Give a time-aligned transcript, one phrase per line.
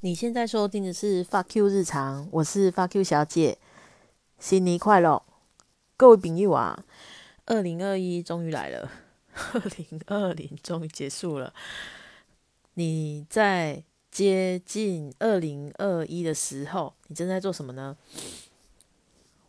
[0.00, 3.58] 你现在收听的是 Fuck You 日常，我是 Fuck You 小姐，
[4.38, 5.24] 新年快乐，
[5.96, 6.84] 各位朋友啊！
[7.46, 8.88] 二零二一终于来了，
[9.34, 11.52] 二零二零终于结束了。
[12.74, 17.96] 你在接近二零二一的时候，你正在做什么呢？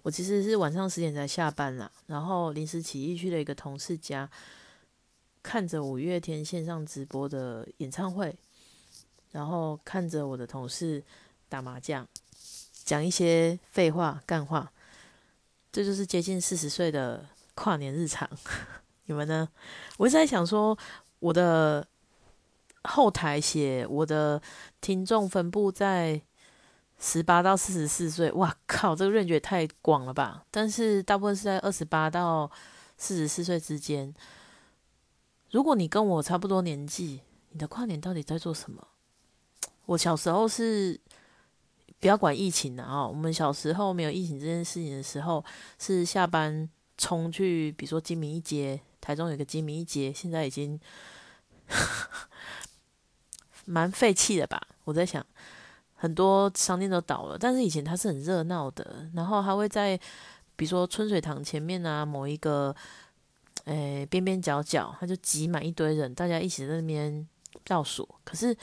[0.01, 4.27] 我其实是晚上十点才下班啦，然后临时起意去了一个同事家，
[5.43, 8.35] 看着五月天线上直播的演唱会。
[9.31, 11.03] 然后看着我的同事
[11.47, 12.05] 打麻将，
[12.83, 14.71] 讲一些废话干话，
[15.71, 18.29] 这就是接近四十岁的跨年日常。
[19.05, 19.49] 你们呢？
[19.97, 20.77] 我一直在想说，
[21.19, 21.87] 我的
[22.83, 24.41] 后台写我的
[24.81, 26.21] 听众分布在
[26.99, 30.45] 十八到四十四岁，哇靠，这个认觉太广了吧？
[30.51, 32.49] 但是大部分是在二十八到
[32.97, 34.13] 四十四岁之间。
[35.49, 38.87] 如果你跟我差不多年纪，你的跨年到底在做什么？
[39.89, 40.99] 我小时候是
[41.99, 43.07] 不要管疫情的哦。
[43.11, 45.43] 我们小时候没有疫情这件事情的时候，
[45.79, 50.79] 是下班冲去，比如说金明一街，台中有个金明一街，现在已经
[53.65, 54.61] 蛮废弃的吧？
[54.83, 55.25] 我在想，
[55.95, 59.09] 很多商店都倒了，但是以前它是很热闹的。
[59.15, 59.97] 然后还会在，
[60.55, 62.75] 比如说春水堂前面啊，某一个
[63.63, 67.27] 诶边边角角，它就挤满一堆人，大家一起在那边
[67.63, 68.07] 倒数。
[68.23, 68.55] 可是。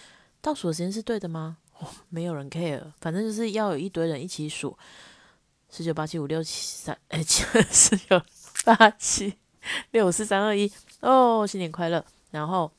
[0.47, 1.56] 倒数的时间是对的吗？
[2.08, 4.78] 没有人 care，反正就是要有一堆人一起数，
[5.69, 8.22] 十九八七五六七三，哎，七十九
[8.64, 9.36] 八七
[9.91, 12.05] 六五四三二一，哦，新年快乐！
[12.30, 12.70] 然后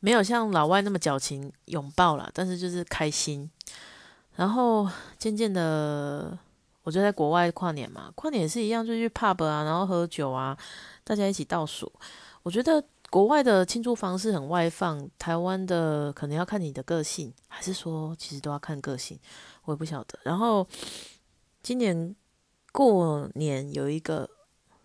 [0.00, 3.50] 没有像老外那么矫情拥抱了，但是就是开心。
[4.34, 6.38] 然后渐渐的，
[6.82, 10.54] 我就在国外跨年嘛，跨年也是一样，就去 pub 啊，然后喝酒啊，
[11.04, 11.90] 大家一起倒数。
[12.42, 12.84] 我觉得。
[13.10, 19.18] 国外的庆祝方式很外放，台湾的可能要看你的个性，还是说其实都要看个性，
[19.64, 20.18] 我也不晓得。
[20.24, 20.66] 然后
[21.62, 22.14] 今年
[22.70, 24.28] 过年有一个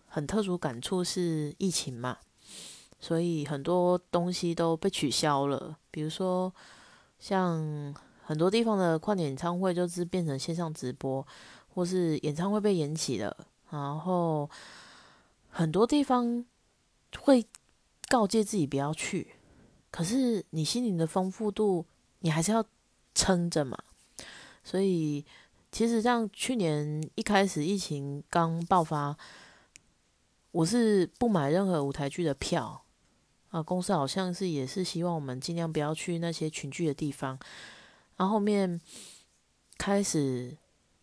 [0.06, 2.16] 很特殊感触是疫情嘛，
[2.98, 6.50] 所以很多东西都被取消了，比如说
[7.18, 11.26] 像很多地方的跨年演唱会就是变成线上直播，
[11.74, 13.36] 或是演唱会被延期了，
[13.68, 14.48] 然后
[15.50, 16.42] 很多地方
[17.18, 17.46] 会。
[18.08, 19.34] 告诫自己不要去，
[19.90, 21.84] 可是你心灵的丰富度，
[22.20, 22.64] 你还是要
[23.14, 23.76] 撑着嘛。
[24.62, 25.24] 所以
[25.72, 29.16] 其实像去年一开始疫情刚爆发，
[30.52, 32.84] 我是不买任何舞台剧的票
[33.50, 33.62] 啊。
[33.62, 37.38] 公司好像是也是希望我们尽量不要去那些群聚的地方。
[38.16, 38.80] 然后后面
[39.76, 40.56] 开始，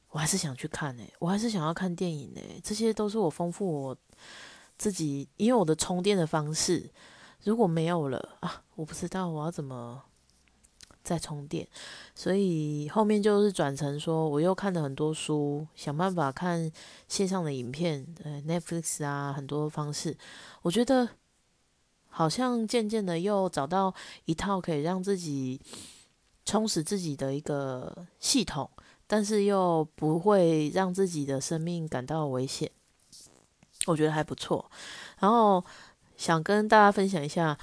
[0.10, 3.98] 我还是想去看诶，我还是想要看电影诶，这些都是我丰富我。
[4.82, 6.90] 自己因为我的充电的方式
[7.44, 10.02] 如果没有了啊，我不知道我要怎么
[11.04, 11.68] 再充电，
[12.16, 16.72] 所以后面就是转成说，我又看了很多书，想办法看
[17.08, 20.18] 线上的影片，呃，Netflix 啊，很多方式，
[20.64, 21.08] 我觉得
[22.10, 23.94] 好像渐渐的又找到
[24.26, 25.62] 一套可以让自己
[26.44, 28.68] 充实自己的一个系统，
[29.06, 32.72] 但是又不会让自己的生命感到危险。
[33.88, 34.70] 我觉得还不错，
[35.20, 35.64] 然后
[36.18, 37.58] 想跟大家分享一下，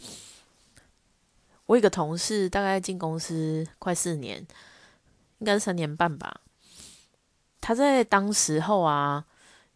[1.66, 4.38] 我一个同事大概进公司快四年，
[5.38, 6.40] 应该是三年半吧。
[7.60, 9.26] 他在当时候啊，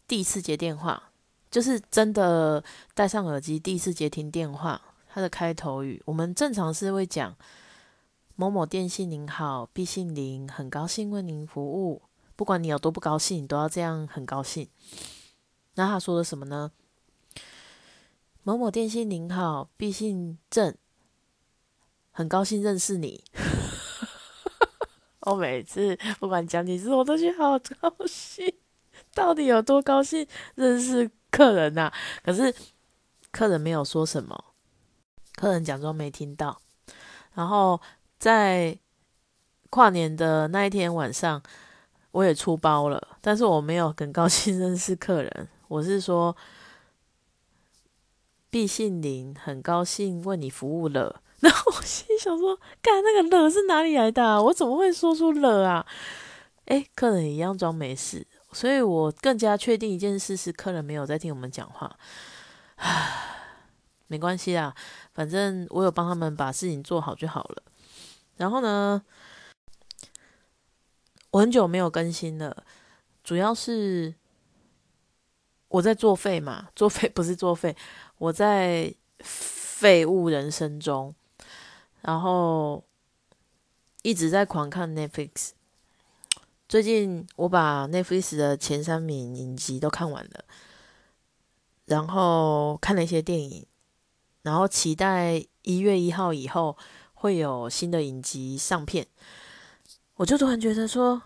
[0.07, 1.11] 第一次接电话，
[1.49, 7.35] 就是真的戴上耳机第一次接听电话，他的开头语，我们正常是会讲
[8.35, 12.01] 某某电信您好，毕姓林，很高兴为您服务，
[12.35, 14.67] 不管你有多不高兴，你都要这样很高兴。
[15.75, 16.71] 那他说的什么呢？
[18.43, 20.75] 某某电信您好，毕姓郑，
[22.11, 23.23] 很高兴认识你。
[25.21, 28.53] 我每次不管讲几次，我都觉得好高兴。
[29.15, 31.91] 到底有多高兴认识客人呐？
[32.23, 32.53] 可是
[33.31, 34.53] 客人没有说什么，
[35.35, 36.59] 客人假装没听到。
[37.33, 37.79] 然后
[38.19, 38.77] 在
[39.69, 41.41] 跨年的那一天晚上，
[42.11, 45.47] 我也出包了，但是我没有很高兴认识客人。
[45.67, 46.35] 我是说，
[48.49, 51.21] 毕姓林很高兴为你服务了。
[51.43, 54.41] 然后我心想说，干那个乐是哪里来的？
[54.43, 55.85] 我怎么会说出了啊？
[56.65, 61.97] 哎，客人一样装没事，所以我更加确定一件事是，客人没有在听我们讲话。
[62.75, 63.57] 唉，
[64.07, 64.73] 没关系啦，
[65.13, 67.63] 反正我有帮他们把事情做好就好了。
[68.37, 69.03] 然后呢，
[71.31, 72.63] 我很久没有更新了，
[73.23, 74.13] 主要是。
[75.73, 76.69] 我在作废嘛？
[76.75, 77.75] 作废 不是作废，
[78.19, 81.15] 我在废物人生中。
[82.01, 82.83] 然后
[84.03, 85.51] 一直在狂看 Netflix。
[86.69, 90.45] 最近我把 Netflix 的前三名影集都看完了，
[91.85, 93.65] 然后看了一些电影，
[94.43, 96.77] 然后期待一月一号以后
[97.15, 99.07] 会有新的影集上片。
[100.17, 101.23] 我就突然觉得说，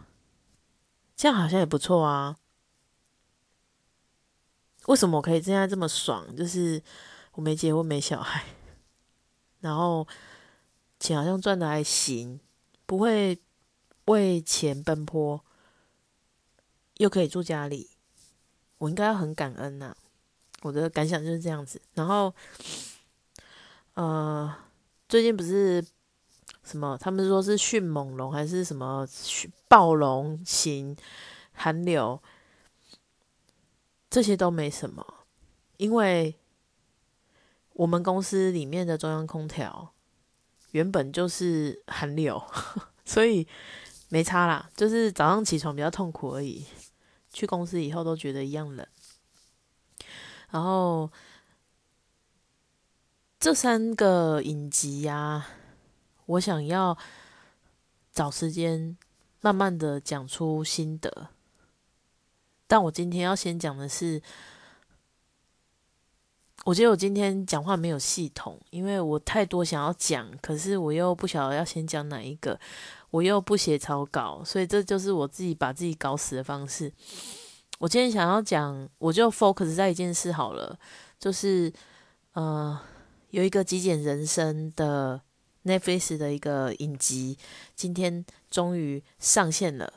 [1.17, 2.37] 这样好像也不错啊。
[4.87, 6.35] 为什么我可以现在这么爽？
[6.35, 6.81] 就是
[7.35, 8.43] 我没结婚没小孩，
[9.61, 10.05] 然后
[10.99, 12.39] 钱好像赚的还行，
[12.85, 13.39] 不会。
[14.07, 15.43] 为钱奔波，
[16.95, 17.89] 又可以住家里，
[18.77, 19.93] 我应该要很感恩呐。
[20.61, 21.81] 我的感想就是这样子。
[21.93, 22.33] 然后，
[23.95, 24.55] 呃，
[25.09, 25.85] 最近不是
[26.63, 29.05] 什么，他们说是迅猛龙还是什么
[29.67, 30.95] 暴龙型
[31.51, 32.23] 寒流，
[34.09, 35.05] 这些都没什么，
[35.77, 36.39] 因为
[37.73, 39.93] 我们公司里面的中央空调
[40.71, 42.41] 原本就是寒流，
[43.05, 43.47] 所以。
[44.09, 46.65] 没差啦，就是早上起床比较痛苦而已。
[47.33, 48.87] 去公司以后都觉得一样冷。
[50.49, 51.11] 然后
[53.37, 55.45] 这三个影集呀，
[56.25, 56.97] 我想要
[58.13, 58.97] 找时间
[59.41, 61.31] 慢慢的讲出心得。
[62.67, 64.21] 但我今天要先讲的是，
[66.65, 72.59] 我觉得我今天讲话没有系统，因为我太多想要讲，可是我又不晓得要先讲哪一个。
[73.09, 76.91] 我又不写草稿，所以这就是我自己把自己搞死的方式。
[77.79, 80.77] 我今天想要讲，我就 focus 在一件事好了，
[81.17, 81.71] 就是
[82.33, 82.77] 呃，
[83.29, 85.21] 有一个极简人生的
[85.63, 87.37] Netflix 的一个影集，
[87.77, 89.93] 今天终于上线了。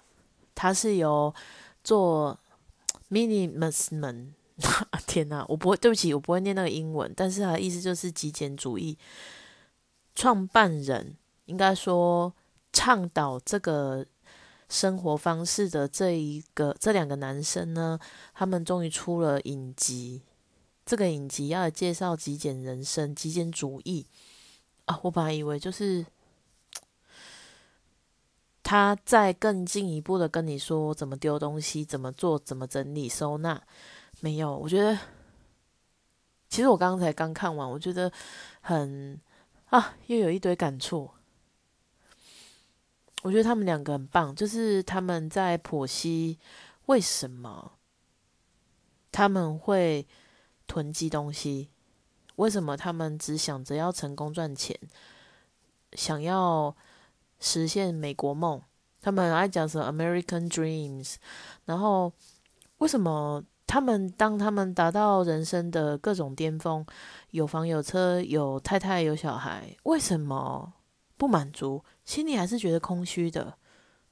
[0.54, 1.34] 它是由
[1.82, 2.38] 做
[3.10, 4.28] Minimalism，
[5.06, 8.96] 天哪，我不会，对不起，我不会念那个英文，但是它的意思就是极简主义。
[10.14, 11.16] 创办人
[11.46, 12.34] 应该说。
[12.72, 14.06] 倡导这个
[14.68, 17.98] 生活方式的这一个这两个男生呢，
[18.32, 20.22] 他们终于出了影集。
[20.86, 24.06] 这个影集要介绍极简人生、极简主义
[24.84, 25.00] 啊！
[25.02, 26.06] 我本来以为就是
[28.70, 33.60] 他在更进一步的跟你说怎么丢东西、怎么做、怎么整理收纳，
[34.20, 34.56] 没有。
[34.56, 34.96] 我觉得
[36.48, 38.12] 其实我刚才刚看完，我觉得
[38.60, 39.20] 很
[39.70, 41.10] 啊，又有一堆感触。
[43.22, 46.38] 我觉得他们两个很棒，就是他们在剖析
[46.86, 47.72] 为什么
[49.10, 50.06] 他们会
[50.68, 51.70] 囤积东西，
[52.36, 54.78] 为什么他们只想着要成功赚钱，
[55.94, 56.76] 想要
[57.40, 58.62] 实现美国梦，
[59.00, 61.14] 他们爱讲什么 American Dreams，
[61.64, 62.12] 然后
[62.78, 66.84] 为什么他们当他们达到人生的各种巅峰，
[67.30, 70.72] 有房有车有太太有小孩，为什么
[71.16, 71.84] 不满足？
[72.04, 73.56] 心里还是觉得空虚的，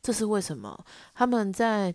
[0.01, 0.85] 这是为什么？
[1.15, 1.93] 他们在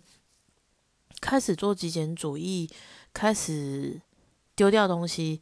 [1.20, 2.70] 开始做极简主义，
[3.14, 4.02] 开始
[4.54, 5.40] 丢掉东西，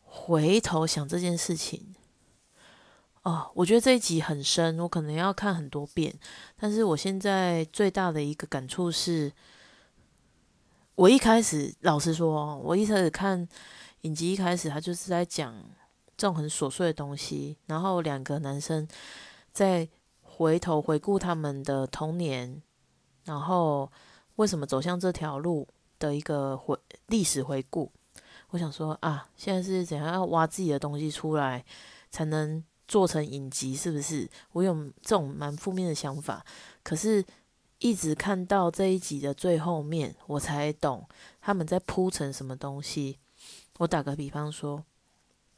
[0.00, 1.95] 回头想这件事情。
[3.26, 6.14] 哦，我觉得这一集很深，我可能要看很多遍。
[6.56, 9.32] 但是我现在最大的一个感触是，
[10.94, 13.48] 我一开始老实说，我一开始看
[14.02, 15.52] 影集，一开始他就是在讲
[16.16, 18.86] 这种很琐碎的东西，然后两个男生
[19.52, 19.88] 在。
[20.38, 22.60] 回头回顾他们的童年，
[23.24, 23.90] 然后
[24.34, 25.66] 为什么走向这条路
[25.98, 27.90] 的一个回历史回顾，
[28.50, 31.64] 我想说啊，现在是怎样要挖自己的东西出来，
[32.10, 33.74] 才能做成影集？
[33.74, 34.28] 是不是？
[34.52, 36.44] 我有这种蛮负面的想法，
[36.82, 37.24] 可是
[37.78, 41.08] 一直看到这一集的最后面，我才懂
[41.40, 43.18] 他们在铺成什么东西。
[43.78, 44.84] 我打个比方说，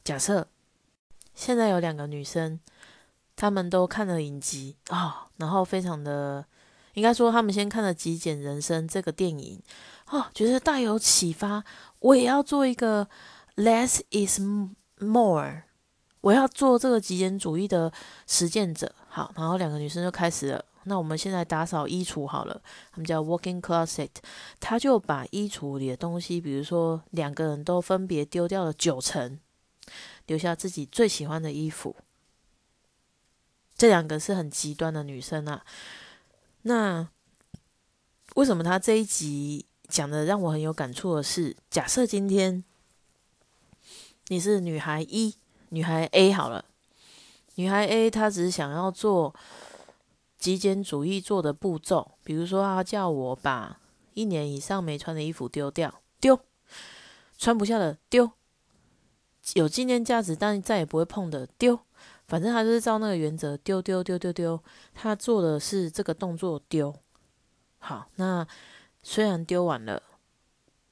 [0.03, 0.47] 假设
[1.33, 2.59] 现在有两个女生。
[3.41, 6.45] 他们都看了影集啊，然后非常的，
[6.95, 9.63] 应该说他们先看了《极简人生》这个电影，
[10.09, 11.63] 哦，觉得大有启发。
[11.99, 13.07] 我也要做一个
[13.55, 14.41] less is
[14.97, 15.63] more，
[16.21, 17.91] 我要做这个极简主义的
[18.27, 18.93] 实践者。
[19.07, 20.65] 好，然后两个女生就开始了。
[20.83, 22.61] 那我们现在打扫衣橱好了，
[22.91, 24.09] 他们叫 walking closet，
[24.59, 29.39] 他就把衣橱里的东西，比如说两个人都分别丢掉了九成，
[30.25, 31.95] 留下自己最喜欢的衣服。
[33.75, 35.63] 这两个是很极端的女生啊，
[36.63, 37.07] 那
[38.35, 42.63] 为什么他这一集讲的让我很有感触的是，假设今天
[44.27, 45.35] 你是女孩一，
[45.69, 46.63] 女孩 A 好了，
[47.55, 49.33] 女孩 A 她只是想要做
[50.37, 53.79] 极简主义做的步骤，比如说她叫我把
[54.13, 56.39] 一年以上没穿的衣服丢掉，丢，
[57.37, 58.31] 穿不下的丢，
[59.53, 61.79] 有纪念价值但再也不会碰的丢。
[62.27, 66.95] 反正他就是照那个原则丢丢丢丢丢，他做的是这个动作丢。
[67.79, 68.45] 好，那
[69.01, 70.03] 虽然丢完了，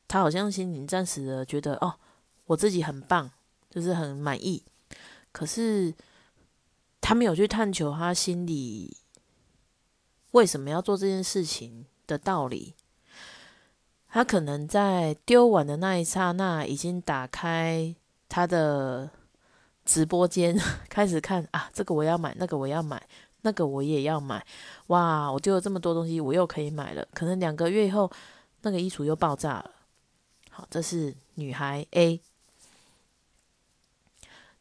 [0.07, 1.93] 他好像心里暂时的觉得哦，
[2.47, 3.29] 我自己很棒，
[3.77, 4.63] 就是很满意。
[5.31, 5.93] 可是
[6.99, 8.97] 他没有去探求他心里
[10.31, 12.73] 为什么要做这件事情的道理。
[14.07, 17.95] 他可能在丢完的那一刹那，已经打开
[18.27, 19.11] 他的。
[19.87, 20.53] 直播间
[20.89, 23.01] 开始看啊，这个我要买，那个我要买，
[23.43, 24.45] 那个我也要买。
[24.87, 27.07] 哇，我丢了这么多东西，我又可以买了。
[27.13, 28.11] 可能两个月以后，
[28.63, 29.71] 那个衣橱又爆炸了。
[30.49, 32.19] 好，这是女孩 A。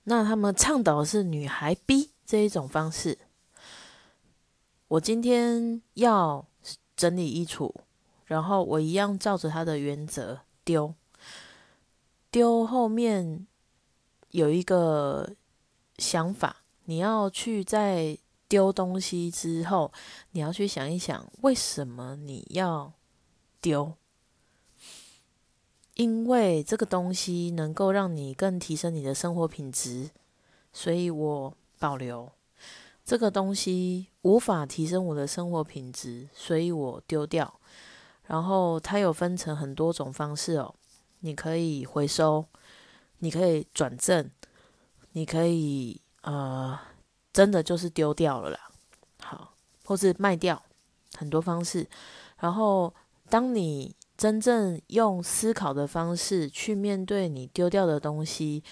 [0.08, 3.18] 那他们倡导的是女孩 B 这一种方式。
[4.88, 6.46] 我今天要
[6.96, 7.72] 整理衣橱，
[8.25, 10.94] 然后我一样照着他的原则丢，
[12.30, 13.46] 丢后面。
[14.32, 15.34] 有一个
[15.96, 19.90] 想法，你要去在丢东西之后，
[20.32, 22.92] 你要去想一想，为什么你要
[23.62, 23.94] 丢？
[25.96, 30.10] 因为这个东西能够让你更提升你的生活品质，
[30.72, 32.30] 所以我保留。
[33.04, 37.60] 这个东西无法提升我的生活品质，所以我丢掉。
[38.26, 40.74] 然后它有分成很多种方式哦，
[41.20, 42.46] 你可以回收。
[43.20, 44.30] 你可以转正，
[45.12, 46.78] 你可以呃，
[47.32, 48.60] 真的就是丢掉了啦，
[49.22, 49.54] 好，
[49.86, 50.62] 或是卖掉，
[51.16, 51.88] 很多方式。
[52.38, 52.92] 然后，
[53.30, 58.62] 当你真正用思考的方式去面对你丢掉的东西，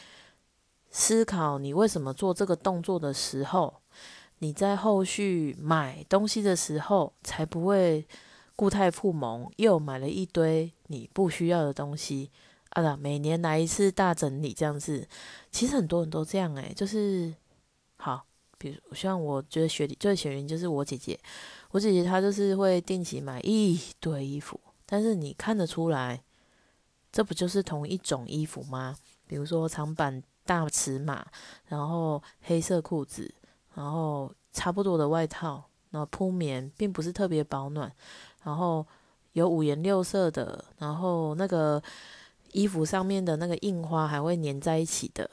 [0.90, 3.82] 思考你为什么做这个动作的时候，
[4.38, 8.06] 你在后续买东西的时候，才不会
[8.56, 12.30] 固态复萌，又买了一堆你不需要的东西。
[12.70, 15.06] 啊啦，每年来一次大整理这样子，
[15.52, 17.32] 其实很多人都这样诶，就是
[17.98, 18.24] 好，
[18.58, 21.16] 比如像我觉得雪莉最雪莉就是我姐姐，
[21.70, 24.58] 我姐姐她就是会定期买一堆衣服，
[24.94, 26.22] 但是你看得出来，
[27.10, 28.94] 这不就是同一种衣服吗？
[29.26, 31.26] 比如说长版大尺码，
[31.66, 33.34] 然后黑色裤子，
[33.74, 37.92] 然后差不多的外套，然后铺棉，并不是特别保暖，
[38.44, 38.86] 然后
[39.32, 41.82] 有五颜六色的，然后那个。
[42.52, 45.28] 衣服上面的那个印花还会粘在一起的，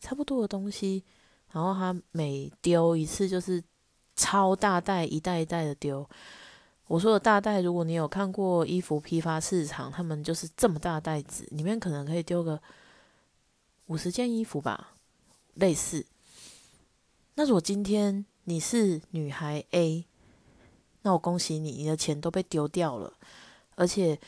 [0.00, 1.04] 差不多的东西。
[1.52, 3.62] 然后他每丢一次就是
[4.16, 6.08] 超大袋，一袋一袋的丢。
[6.86, 12.60] 我说的大袋，如果你有看过衣服批发市场，他们就是这么大袋子，里面可能可以丢个
[13.86, 14.94] 五十件衣服吧，
[15.54, 16.04] 类似。
[17.34, 20.04] 那如果今天你是女孩 A，
[21.02, 23.12] 那我恭喜你，你的钱都被丢掉了，
[23.74, 24.20] 而且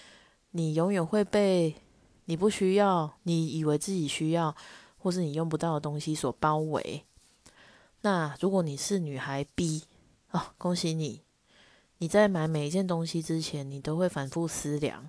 [0.50, 1.76] 你永远会被。
[2.28, 4.52] 你不需要，你以为自己需要，
[4.98, 7.04] 或是你用不到的东西所包围。
[8.00, 9.84] 那如果你是女孩 B，
[10.32, 11.22] 哦，恭喜你！
[11.98, 15.08] 你在买每一件东西之前，你都会反复思量，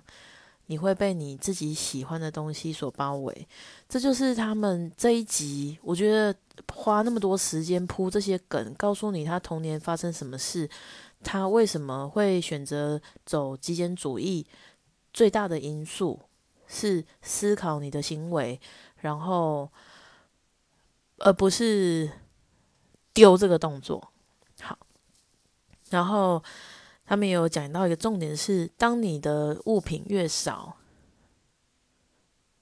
[0.66, 3.46] 你会被你自己喜欢的东西所包围。
[3.88, 6.34] 这就是他们这一集，我觉得
[6.72, 10.68] 花那么多时间铺这些梗，告诉你他童年发生什么事，
[11.22, 14.46] 他为什么会选择走极简主义，
[15.12, 16.20] 最大的因素。
[16.70, 18.60] 是思考你的行为，
[18.98, 19.70] 然后
[21.16, 22.10] 而不是
[23.14, 24.12] 丢这个动作。
[25.90, 26.42] 然后
[27.04, 30.76] 他们有讲到一个重点是：当你的物品越少，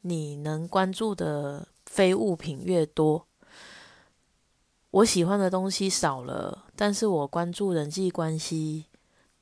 [0.02, 3.26] 你能关注的非物品越多。
[4.90, 8.86] 我喜欢的东西少了，但是我关注人际关系，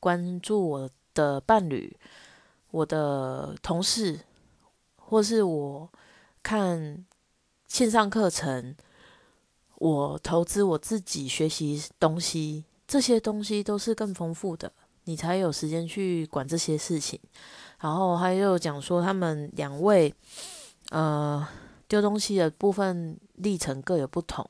[0.00, 1.96] 关注我的伴侣，
[2.70, 4.20] 我的同事。
[4.96, 5.92] 或是我
[6.42, 7.04] 看
[7.68, 8.74] 线上课程，
[9.76, 14.72] 我投资我自己学习东西，这些东西都是更丰富的，
[15.04, 17.18] 你才有时间去管这些事情。
[17.80, 20.14] 然后他又讲说，他们两位
[20.90, 21.46] 呃
[21.88, 24.48] 丢东西的部分历程各有不同。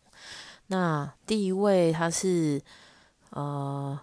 [0.68, 2.60] 那第一位他是
[3.30, 3.98] 呃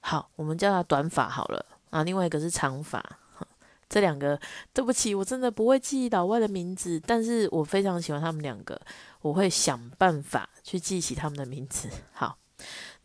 [0.00, 3.04] 好，我们叫他短发好了啊，另外一个是长发。
[3.88, 4.40] 这两个，
[4.72, 8.80] 对不起，我真的不会记老外的名字，但是我非常喜欢他们两个，
[9.20, 11.88] 我会想办法去记起他们的名字。
[12.12, 12.36] 好，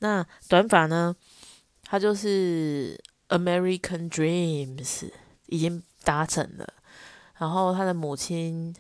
[0.02, 1.16] 那短发呢？
[1.84, 5.12] 他就是 American Dreams
[5.46, 6.74] 已经达成了，
[7.38, 8.76] 然后他的母亲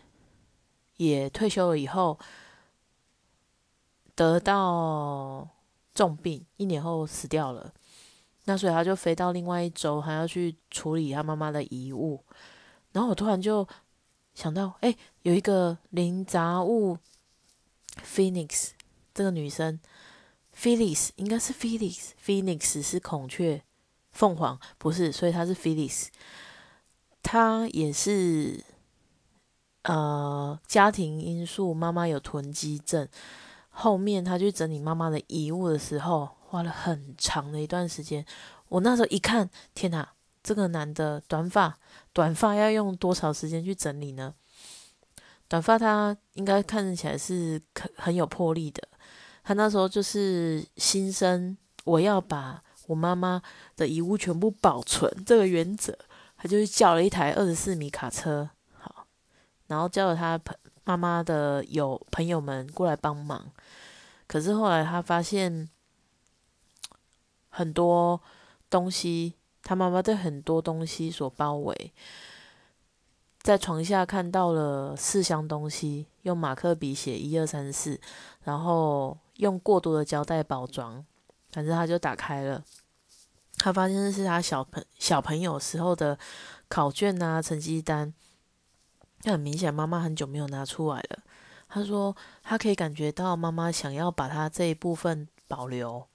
[0.97, 2.17] 也退休了以后，
[4.15, 5.47] 得到
[5.93, 7.73] 重病，一年后死掉了。
[8.45, 12.23] 那所以他就飞到另外一周，还要去处理他妈妈的遗物。
[12.93, 13.67] 然后我突然就
[14.33, 16.97] 想到，哎，有一个零杂物
[18.03, 18.69] Phoenix
[19.13, 19.79] 这个女生
[20.57, 23.63] ，Felix 应该是 Felix，Phoenix 是孔雀，
[24.11, 26.07] 凤凰不是，所以她是 Felix。
[27.23, 28.63] 她也是，
[29.83, 33.07] 呃，家庭因素，妈妈有囤积症。
[33.69, 38.25] 后面他去整理妈妈的遗物的时候，花了很长的一段时间。
[38.67, 41.77] 我那时候一看，天哪，这个男的短发，
[42.11, 44.33] 短发要用多少时间去整理呢？
[45.47, 48.87] 短发他应该看起来是很很有魄力的。
[49.43, 53.41] 他那时候就是心生我要把我妈妈
[53.75, 55.97] 的遗物全部保存这个原则，
[56.37, 59.07] 他就叫了一台二十四米卡车，好，
[59.67, 63.51] 然后叫了他朋妈妈的有朋友们过来帮忙。
[64.27, 65.69] 可是后来他发现
[67.49, 68.19] 很多
[68.69, 69.33] 东西，
[69.63, 71.93] 他妈妈被很多东西所包围。
[73.41, 77.99] 在床下看到了四箱东西，用马克笔写一二三四，
[78.43, 81.05] 然后用过多的胶带包装，
[81.51, 82.63] 反正他就打开了，
[83.57, 86.17] 他发现是他小朋小朋友时候的
[86.67, 88.13] 考卷啊、成绩单，
[89.23, 91.19] 那很明显妈妈很久没有拿出来了。
[91.67, 96.07] 他说他可以感觉到妈妈想要把他这一部分保留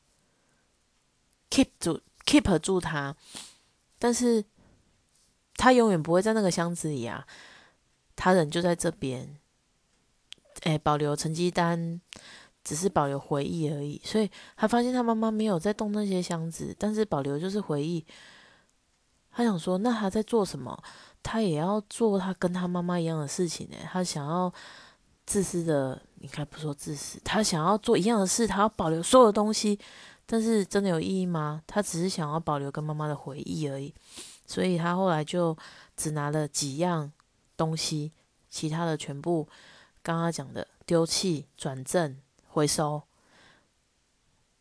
[1.51, 3.15] ，keep 住 keep 住他，
[3.99, 4.45] 但是。
[5.59, 7.27] 他永远不会在那个箱子里啊，
[8.15, 9.39] 他人就在这边，
[10.65, 11.99] 哎，保留成绩单，
[12.67, 14.01] 只是保留回忆而已。
[14.05, 18.05] 所以他发现他妈妈没有在动那些箱子，但是保留就是回忆。
[19.31, 20.77] 他想说，那他在做什么？
[21.23, 23.77] 他也要做他跟他妈妈一样的事情呢。
[23.93, 24.53] 他想要
[25.27, 29.79] 自私的，应该不说自私，他想要做一样的事，他要保留所有东西，
[30.25, 31.63] 但是真的有意义吗？
[31.67, 33.95] 他只是想要保留跟妈妈的回忆而已。
[34.47, 35.57] 所以他后来就
[35.97, 37.13] 只拿了几样
[37.57, 38.13] 东西，
[38.49, 39.47] 其他的全部
[40.03, 42.17] 刚刚讲的丢弃、转正、
[42.57, 43.03] 回收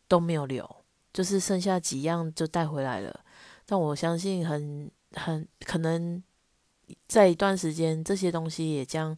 [0.06, 0.84] 都没有留，
[1.14, 3.24] 就是剩下几样就带回来了。
[3.64, 6.22] 但我相信很很可能
[7.08, 9.16] 在一段时间，这些东西也将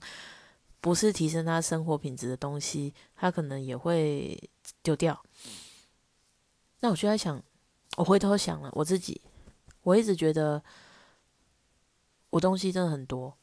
[0.81, 4.41] 不是提升他生活品质的东西，他可能也会
[4.81, 5.21] 丢掉。
[6.79, 7.43] 那我就在想，
[7.97, 9.21] 我回头想了我自己。
[9.83, 10.63] 我一直觉得
[12.31, 13.37] 我东西真的很多，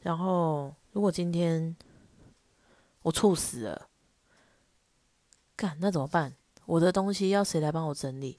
[0.00, 1.76] 然后如果今天
[3.02, 3.89] 我猝死了，
[5.60, 6.32] 干那怎么办？
[6.64, 8.38] 我的东西要谁来帮我整理？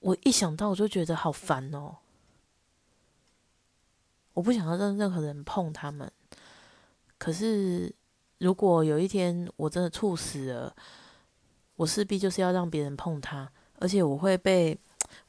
[0.00, 1.98] 我一想到我就觉得好烦哦！
[4.34, 6.10] 我不想要让任何人碰他们。
[7.18, 7.94] 可是
[8.38, 10.74] 如果有一天我真的猝死了，
[11.76, 14.76] 我势必就是要让别人碰他，而且我会被。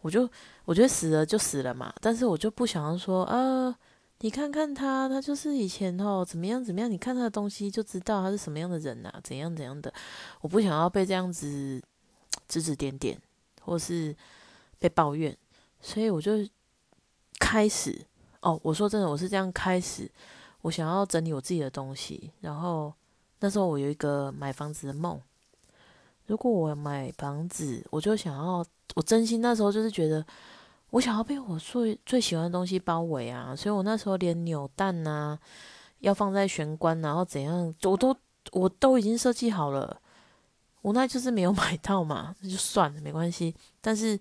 [0.01, 0.29] 我就
[0.65, 3.75] 我觉得死了就死了嘛，但是我就不想要说啊，
[4.23, 9.91] 你看看他，他就是以前哦怎么样怎么样，你看他的东西就知道他是什么样的人呐，怎样怎样的，
[10.41, 11.81] 我不想要被这样子
[12.47, 13.19] 指指点点，
[13.61, 14.15] 或是
[14.79, 15.35] 被抱怨，
[15.79, 16.33] 所以我就
[17.39, 17.99] 开始
[18.41, 20.09] 哦，我说真的，我是这样开始，
[20.61, 22.93] 我想要整理我自己的东西，然后
[23.39, 25.19] 那时候我有一个买房子的梦，
[26.27, 28.65] 如果我买房子，我就想要。
[28.93, 30.21] 我真心那时候就是觉得，
[30.91, 35.37] 我想要被我最最喜欢的东西包围啊，所以我那时候连扭蛋呐，
[35.99, 38.15] 要放在玄关，然后怎样，我都
[38.51, 40.01] 我都已经设计好了。
[40.83, 43.55] 无奈就是没有买到嘛，那就算了，没关系。
[43.81, 44.19] 但是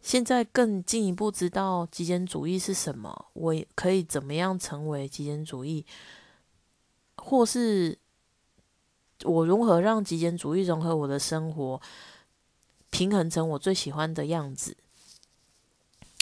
[0.00, 5.84] 现在更进一步知道极简主义是什么，我可以怎么样成为极简主义，
[7.16, 7.98] 或是
[9.24, 11.80] 我如何让极简主义融合我的生活。
[12.90, 14.76] 平衡成我最喜欢的样子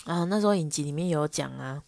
[0.09, 0.25] 啊！
[0.25, 1.83] 那时候影集里面有讲啊，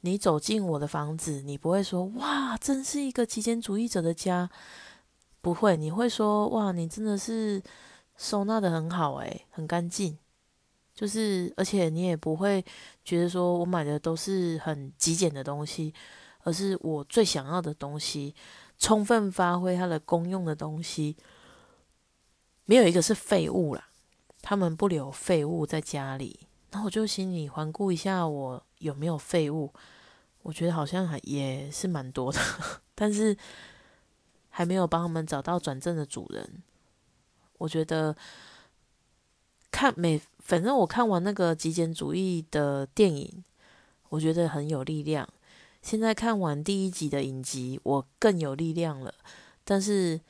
[0.00, 4.48] 你走进我的房子，你不会说哇，真是一个极简主义者的家，
[5.42, 7.62] 不会，你会说哇，你真的是
[8.16, 10.16] 收纳的很好诶，很干净。
[10.94, 12.64] 就是，而且你也不会
[13.04, 15.92] 觉得说我买的都是很极简的东西，
[16.44, 18.34] 而是我最想要的东西，
[18.78, 21.16] 充分发挥它的功用的东西，
[22.64, 23.88] 没有一个是废物啦。
[24.40, 26.40] 他们不留废物在家里，
[26.72, 29.72] 然后我就心里环顾一下，我有没有废物？
[30.42, 32.40] 我觉得好像还也是蛮多的，
[32.96, 33.36] 但是
[34.48, 36.62] 还没有帮他们找到转正的主人。
[37.58, 38.16] 我觉得
[39.70, 43.44] 看每，反正我看完那个极简主义的电影，
[44.08, 45.28] 我觉得很有力量。
[45.82, 49.14] 现在看完第一集的影集，我更有力量了。
[49.62, 50.20] 但是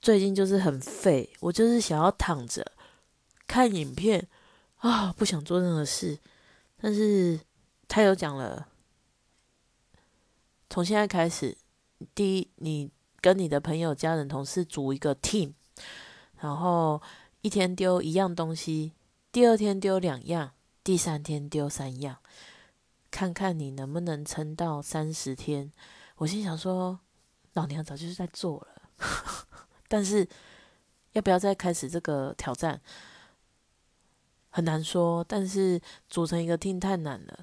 [0.00, 2.64] 最近就是很废，我就是想要躺着。
[3.48, 4.28] 看影片
[4.80, 6.18] 啊，不想做任何事。
[6.76, 7.40] 但是
[7.88, 8.68] 他有讲了，
[10.68, 11.56] 从现在开始，
[12.14, 12.90] 第一，你
[13.20, 15.52] 跟你的朋友、家人、同事组一个 team，
[16.40, 17.02] 然后
[17.42, 18.94] 一天丢一样东西，
[19.30, 22.16] 第二天丢两样，第三天丢三样，
[23.10, 25.70] 看看你能不能撑到三十天。
[26.16, 27.00] 我心想说，
[27.52, 28.82] 老娘早就是在做了，
[29.88, 30.26] 但是
[31.12, 32.80] 要不要再开始这个挑战，
[34.50, 35.24] 很难说。
[35.26, 37.38] 但是组成一个 team 太难了，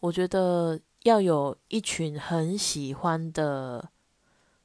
[0.00, 3.90] 我觉得要有一群很喜欢的。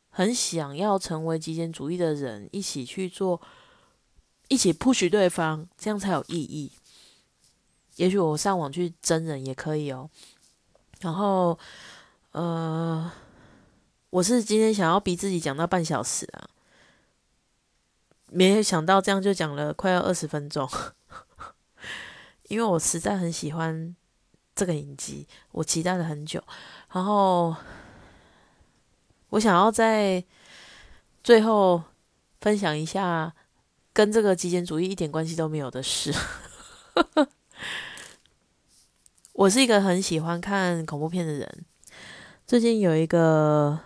[0.10, 3.40] 很想要成为极简主义的人，一起去做，
[4.48, 6.72] 一起 push 对方，这样才有意义。
[7.98, 10.10] 也许我上网去真人也可以哦。
[11.02, 11.60] 然后，
[12.32, 13.12] 呃，
[14.10, 16.50] 我是今天想要逼自己讲到半小时啊，
[18.32, 20.68] 没有想到这样就讲了快要二十分钟，
[22.48, 23.96] 因为我实在很喜欢
[24.56, 26.44] 这个影集，我期待了很久，
[26.92, 27.56] 然后。
[29.32, 30.24] 我想要在
[31.22, 31.84] 最后
[32.40, 33.36] 分享一下
[33.92, 36.14] 跟这个极简主义一点关系都没有的事。
[39.34, 41.66] 我是一个很喜欢看恐怖片的人。
[42.46, 43.78] 最近有一个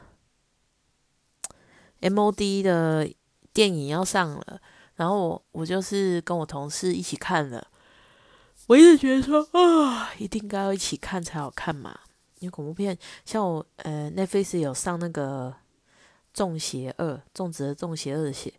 [2.02, 3.10] MOD 的
[3.52, 4.62] 电影要上了，
[4.93, 7.67] 然后我我就是跟我同事一起看了。
[8.67, 12.00] 我一直觉得说啊，一定该要一起看才好看嘛。
[12.39, 15.50] 因为恐怖片，像我呃，Netflix 有上那个
[16.34, 18.52] 《中邪二》，种植的中邪二的血，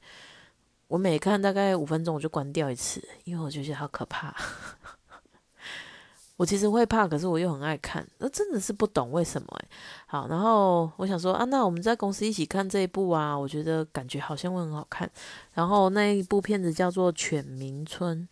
[0.87, 4.35] 我每看大概五分钟我就关掉一次，因为我就觉得好可怕。
[6.37, 9.69] 我其实会怕，可是我又很爱看，那真的是不懂为什么哎。
[10.07, 15.11] 好，然后我想说啊，那我们在公司一起看这一部啊，我觉得感觉好像会很好看。
[15.55, 18.29] 然后那一部片子叫做《犬鸣村》，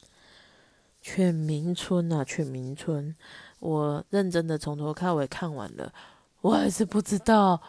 [1.00, 3.14] 犬鸣村啊，犬鸣村。
[3.58, 5.92] 我认真的从头看尾看完了，
[6.40, 7.60] 我还是不知道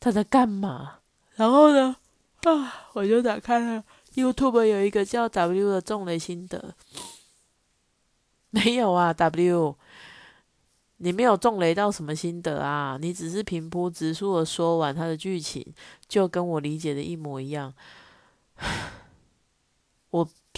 [0.00, 1.00] 他在干嘛。
[1.36, 1.96] 然后呢，
[2.44, 6.74] 啊，我就打开了 YouTube，有一个叫 W 的重雷心得。
[8.50, 9.76] 没有啊，W，
[10.96, 12.96] 你没有重雷到什么心得啊？
[12.98, 15.62] 你只是平铺直述的说完他的剧情，
[16.08, 17.74] 就跟我理解的一模一样。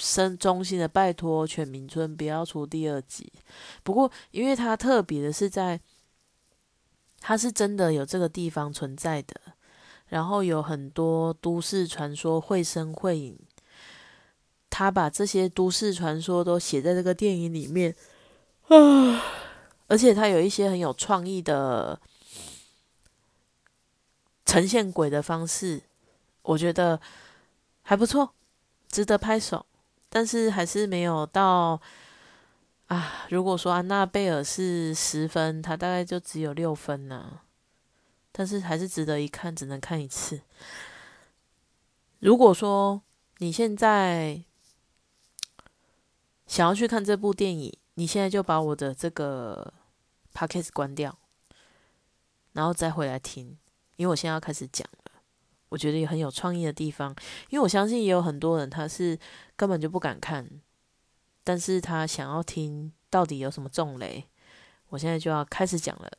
[0.01, 0.03] 我。
[0.03, 3.31] 生衷心的拜托，《犬鸣村》不要出第二集。
[3.83, 5.79] 不过，因为它特别的是在，
[7.21, 9.35] 它是真的有这个地方存在的，
[10.09, 13.39] 然后有很多都市传说绘声绘影。
[14.71, 17.95] 他把这些都市传说都写在这个电影里面
[18.69, 19.23] 啊，
[19.89, 22.01] 而且他有一些很有创意的
[24.47, 25.83] 呈现鬼的方式，
[26.43, 27.01] 我觉得
[27.83, 28.33] 还不错，
[28.89, 29.67] 值得拍手。
[30.11, 31.81] 但是还是没有到
[32.89, 33.25] 啊！
[33.31, 37.41] 如果说安娜贝尔是十分，他大概就只有六分呢。
[38.33, 40.43] 但是还是值得一看，只能看一次。
[42.19, 43.01] 如果说
[43.39, 44.43] 你现在
[46.47, 49.73] 想要去看这部电影，你现在就把我的这个
[50.35, 51.17] podcast 关掉，
[52.53, 53.57] 然后再回来听，
[53.97, 55.10] 因为我现在要开始讲了。
[55.71, 57.15] 我觉得也很有创意的地方，
[57.49, 59.19] 因为我相信也有很多人他是
[59.57, 60.49] 根本就不敢看，
[61.43, 64.29] 但是他想要听到底有什么重雷。
[64.89, 66.11] 我现在就要开始讲了。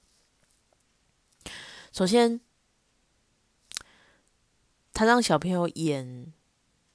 [1.91, 2.39] 首先，
[4.93, 6.31] 他让小朋友演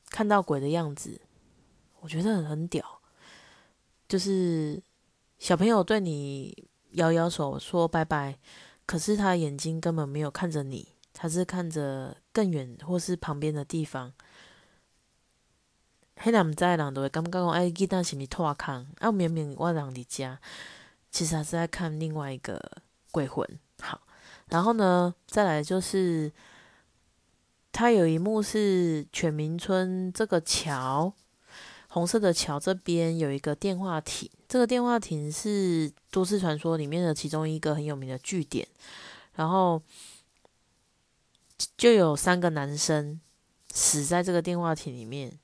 [0.09, 1.21] 看到鬼的样子，
[2.01, 3.03] 我觉得很屌。
[4.09, 4.83] 就是
[5.39, 8.39] 小朋友对你摇摇手说拜拜，
[8.87, 10.96] 可是他眼睛根本没有看着你。
[11.19, 14.13] 他是看着更远或是旁边的地方，
[16.17, 18.87] 黑人毋知人都会感觉讲，哎，记得是咪拖坑？
[18.99, 20.39] 啊，明明我人伫家，
[21.11, 22.61] 其实他是在看另外一个
[23.11, 23.49] 鬼魂。
[23.81, 24.03] 好，
[24.49, 26.31] 然后呢，再来就是
[27.73, 31.15] 他有一幕是犬鸣村这个桥，
[31.89, 38.69] 红色的桥这边有一个电话亭，这个电话亭是都市传说里面的其中一个很有名的据点，
[39.33, 39.81] 然后。
[41.77, 43.21] 就有三个男生
[43.73, 45.39] 死在这个电话亭里面。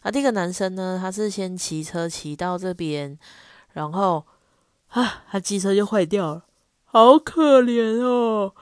[0.00, 3.18] 啊，第一个男生呢，他是先骑车骑到这边，
[3.74, 4.24] 然后
[4.88, 6.46] 啊，他机车就坏掉了，
[6.84, 8.54] 好可怜哦。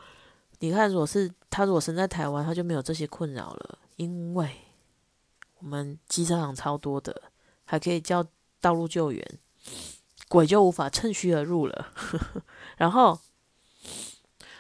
[0.59, 4.51] 你看，如果是他如果生在台湾，他就没有这些困扰了，因为
[5.61, 7.23] 我们机车行超多的，
[7.65, 8.27] 还可以叫
[8.61, 9.39] 道路救援，
[10.29, 11.93] 鬼就无法趁虚而入了。
[12.77, 13.21] 然后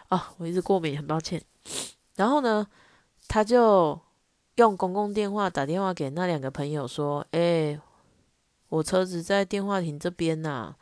[0.09, 1.43] 啊，我一直过敏，很抱歉。
[2.19, 2.67] 然后呢，
[3.29, 3.99] 他就
[4.57, 7.81] 用公共电话打电话给那两个朋友说：“哎，
[8.69, 10.75] 我车子在电话亭这边呐，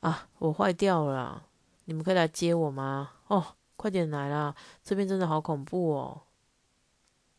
[0.00, 1.46] 啊，我坏掉了，
[1.86, 3.12] 你们可以来接我吗？
[3.28, 3.42] 哦，
[3.76, 6.20] 快点来啦，这边真的好恐怖哦。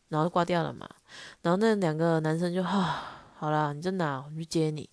[0.10, 0.90] 然后挂掉了嘛。
[1.44, 3.04] 然后那两个男生就哈，
[3.38, 4.26] 好啦，你在哪？
[4.28, 4.90] 我去接你。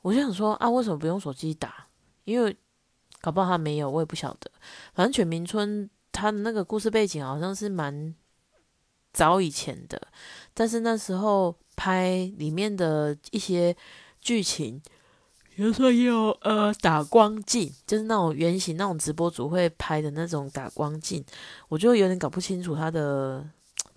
[0.00, 1.88] 我就想说啊，为什么不用手机打？
[2.24, 2.56] 因为
[3.20, 4.50] 搞不好他没有，我也不晓得。
[4.94, 8.14] 反正犬鸣村他的那个故事背景好像是蛮
[9.12, 10.00] 早以前的，
[10.54, 13.76] 但是那时候拍里面的一些
[14.20, 14.80] 剧情，
[15.54, 21.22] 比如说有呃打光镜，就是那种圆形那种直播组会拍的那种打光镜，
[21.68, 23.44] 我就有点搞不清楚他的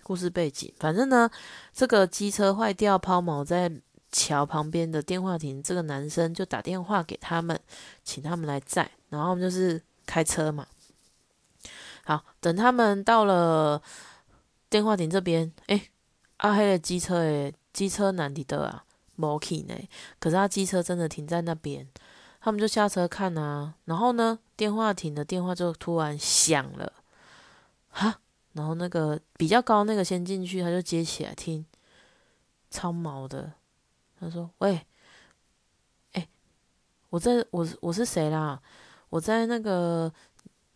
[0.02, 0.70] 故事背景。
[0.78, 1.30] 反正呢，
[1.72, 3.70] 这个机车坏掉抛锚在。
[4.10, 7.60] 桥旁边的电话亭，这个男生就打电话给他们，
[8.02, 10.66] 请他们来载，然后就是开车嘛。
[12.08, 13.82] 好，等他们到了
[14.70, 15.90] 电话亭这边，诶，
[16.38, 18.82] 阿黑的机车诶，机车难敌的啊，
[19.16, 19.74] 没去呢。
[20.18, 21.86] 可是他机车真的停在那边，
[22.40, 23.74] 他们就下车看啊。
[23.84, 26.90] 然后呢，电话亭的电话就突然响了，
[27.90, 28.20] 哈，
[28.54, 31.66] 然后那个比较高那个先进去，他就接起来听，
[32.70, 33.52] 超毛的。
[34.18, 34.80] 他说：“喂，
[36.12, 36.26] 哎，
[37.10, 38.62] 我在我我是谁啦？
[39.10, 40.10] 我在那个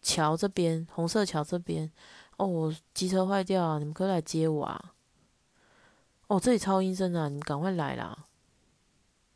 [0.02, 1.90] 桥这边，红色桥这边。
[2.36, 4.94] 哦，我机车坏掉啊，你们可以来接我啊！
[6.26, 8.26] 哦，这里超阴森的，你们赶快来啦！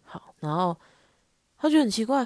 [0.04, 0.76] 好，然后
[1.58, 2.24] 他觉得很奇怪，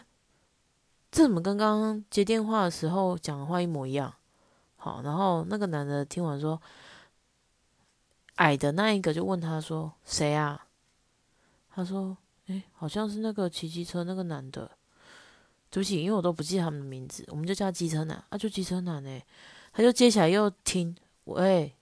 [1.10, 4.14] 这怎么跟刚刚接电话的时候讲的话一模一样？
[4.76, 6.62] 好，然后那个男的听完说，
[8.36, 10.66] 矮的那一个就问他说：谁啊？”
[11.74, 14.70] 他说：“哎，好像是那个骑机车那个男的，
[15.70, 19.24] 对不起，因为我都不记得他们的名字，我们就叫机车男啊，就机车男哎。”
[19.72, 21.76] 他就接起来又听，喂，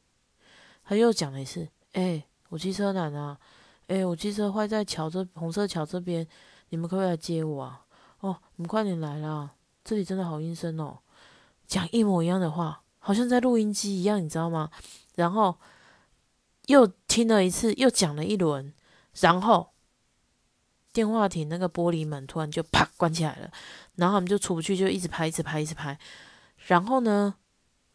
[0.85, 3.38] 他又讲了一次：“哎，我机车男啊，
[3.87, 6.27] 哎，我机车坏在桥这红色桥这边，
[6.68, 7.87] 你们可不可以来接我啊？
[8.20, 10.98] 哦，你们快点来啦，这里真的好阴森哦。”
[11.66, 14.70] 讲一模一样的话，好像在录音机一样，你知道吗？
[15.14, 15.57] 然后
[16.66, 18.74] 又听了一次，又讲了一轮，
[19.20, 19.70] 然后。
[20.92, 23.53] 电话亭那个玻璃门突然就啪关起来了，
[23.96, 25.96] 然后他们就出不去，就一直拍，一直拍，一直拍。
[26.66, 27.37] 然后呢，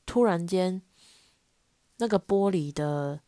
[0.05, 0.81] 突然间，
[1.97, 3.19] 那个玻璃的，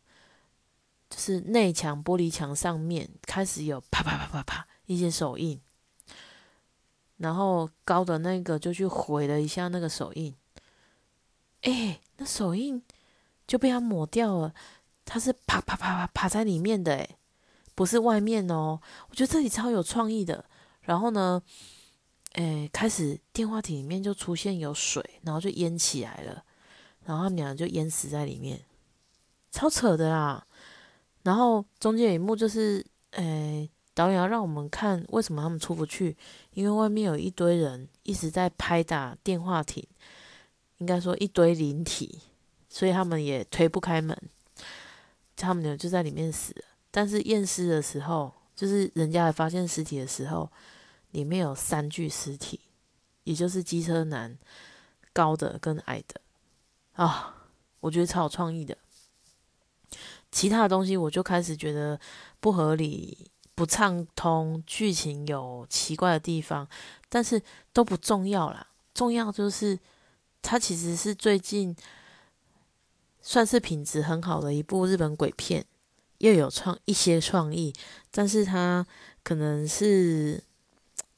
[1.10, 5.60] 就是内墙玻璃墙上面开始有啪啪啪啪啪一些手印，
[7.17, 10.34] 然后高的那个就去回了一下那个手印，
[11.63, 12.82] 哎，那手印
[13.45, 14.54] 就被他抹掉了，
[15.04, 17.17] 他是啪啪啪啪啪在里面的，哎。
[17.75, 20.43] 不是外面哦，我觉得这里超有创意的。
[20.81, 21.41] 然后呢，
[22.33, 26.43] 诶，开始电话亭里面就出现有水，然后就淹起来了，
[27.05, 28.61] 然后他们俩就淹死在里面，
[29.51, 30.45] 超扯的啦。
[31.23, 36.15] 然后中间有一幕就是，诶，导演要让我们看为什么他们出不去，
[36.53, 39.83] 因为外面有一堆人一直在拍打电话亭，
[40.77, 42.19] 应该说一堆灵体，
[42.69, 44.15] 所以他们也推不开门，
[45.35, 46.61] 他们俩就在里面死了。
[46.95, 50.49] 但是验尸的时候，就是人家来发现尸体的时候，
[51.12, 52.58] 里面有三具尸体，
[53.25, 54.38] 也就是机车男、
[55.12, 56.21] 高的跟矮的
[56.93, 57.49] 啊，
[57.81, 58.77] 我觉得超有创意的。
[60.31, 61.99] 其他的东西我就开始觉得
[62.39, 66.65] 不合理、不畅通，剧情有奇怪的地方，
[67.10, 67.41] 但是
[67.73, 68.65] 都不重要啦。
[68.93, 69.77] 重要就是
[70.41, 71.75] 它其实是最近
[73.21, 75.65] 算是品质很好的一部日本鬼片。
[76.19, 77.73] 又有创一些创意，
[78.12, 78.86] 但是他
[79.23, 80.43] 可能是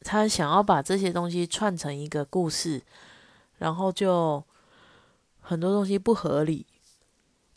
[0.02, 2.82] 他想要把这些东西串成一个故事，
[3.58, 4.44] 然后就
[5.40, 6.66] 很多东西不合理，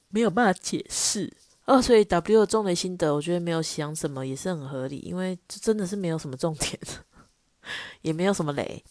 [0.08, 1.32] 没有办法解释。
[1.66, 6.78] 哦，所以 W 重的心得，我觉得没有想什么也是很合理，因为这真的是没有什么重点，
[8.02, 8.84] 也没有什么雷。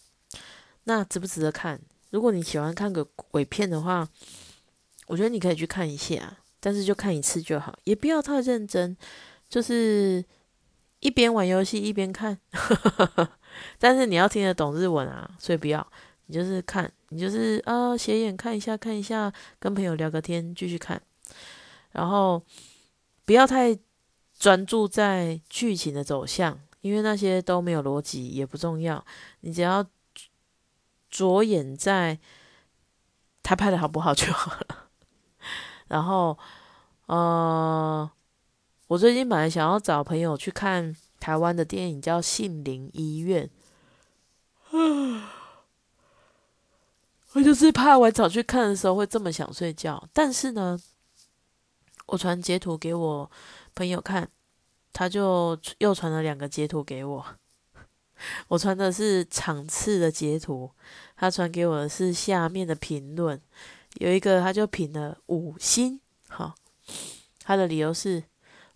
[0.84, 1.78] 那值不值得看？
[2.08, 4.08] 如果你喜欢看个鬼片的话，
[5.06, 6.38] 我觉得你可以去看一下。
[6.60, 8.96] 但是就看一次就好，也不要太认真，
[9.48, 10.22] 就是
[11.00, 12.38] 一边玩游戏一边看。
[13.78, 15.84] 但是你要听得懂日文啊，所以不要，
[16.26, 21.00] 你就是看，你就是啊斜眼看一下看一下，跟朋友聊个天继续看，
[21.92, 22.42] 然后
[23.24, 23.76] 不要太
[24.38, 29.04] 专注在剧情的走向，因为那些都没有逻辑，也不重要。
[29.40, 29.84] 你只要
[31.08, 32.18] 着眼在
[33.42, 34.89] 他拍的好不好就好了。
[35.90, 36.38] 然后，
[37.06, 38.08] 呃，
[38.86, 43.50] 我最近本来想要找朋友去看台湾的电影，叫《杏林医院》。
[47.32, 50.08] 我就是怕我早去看的时候会这么想睡觉。
[50.12, 50.78] 但是呢，
[52.06, 53.28] 我传截图给我
[53.74, 54.30] 朋友看，
[54.92, 57.26] 他就又传了两个截图给我。
[58.46, 60.70] 我传的是场次的截图，
[61.16, 63.40] 他传给我的是下面的评论。
[63.98, 66.54] 有一个他就评了五星好，
[67.44, 68.22] 他的理由是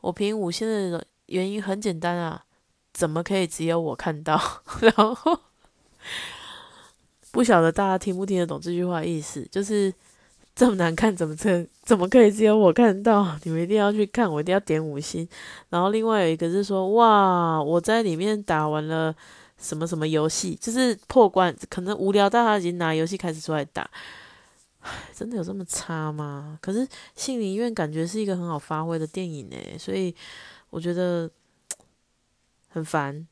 [0.00, 2.44] 我评五星的原因很简单啊，
[2.92, 4.40] 怎么可以只有我看到？
[4.80, 5.40] 然后
[7.30, 9.92] 不晓得大家听不听得懂这句话意思，就是
[10.54, 13.38] 这么难看，怎么这怎么可以只有我看到？
[13.44, 15.26] 你们一定要去看，我一定要点五星。
[15.70, 19.14] 然后另外有一个是说，哇，我在里面打完了
[19.58, 23.88] 什么什么游戏，就是破关，可能无聊到他已经拿游戏开始出来打。
[25.14, 26.58] 真的有这么差吗？
[26.60, 30.14] 可是《心理医院》感觉是一个很好发挥的电影呢，所以
[30.70, 31.30] 我觉得
[32.68, 33.26] 很烦。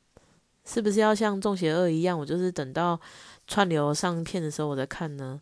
[0.64, 2.98] 是不是要像《中邪二》一样，我就是等到
[3.48, 5.40] 串流上片的时候我再看呢？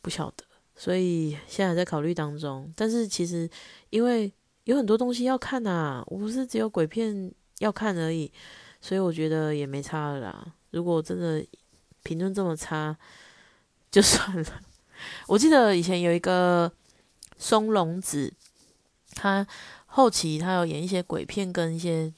[0.00, 2.72] 不晓得，所以现在还在考虑当中。
[2.74, 3.48] 但是其实
[3.90, 4.32] 因为
[4.64, 8.32] 有很多东西要看啊，我不是只有鬼片要看而已，
[8.80, 10.44] 所以我觉得也没差啦。
[10.72, 11.46] 如果真的
[12.02, 12.98] 评论这么差，
[13.92, 14.60] 就算了。
[15.26, 16.70] 我记得以前有一个
[17.38, 18.32] 松隆子，
[19.14, 19.46] 他
[19.86, 22.12] 后期他有演一些鬼片跟一些，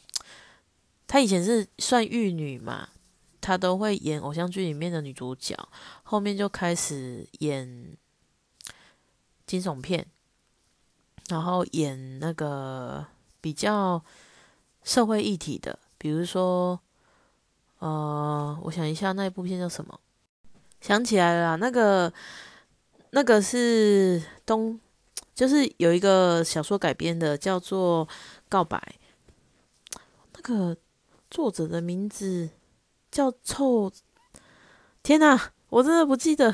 [1.06, 2.88] 他以前是算玉女嘛，
[3.40, 5.56] 他都会演偶像剧里面的女主角，
[6.02, 7.96] 后面就开始演
[9.46, 10.06] 惊悚片，
[11.28, 13.06] 然后演那个
[13.40, 14.02] 比较
[14.82, 16.78] 社会议题的，比如说，
[17.78, 19.98] 呃，我想一下那一部片叫什么，
[20.80, 22.12] 想起来了，那个。
[23.14, 24.80] 那个是东，
[25.36, 28.04] 就是有一个小说改编的，叫做
[28.48, 28.76] 《告白》。
[30.32, 30.76] 那个
[31.30, 32.50] 作者的名字
[33.12, 33.92] 叫臭，
[35.04, 36.52] 天哪，我真的不记得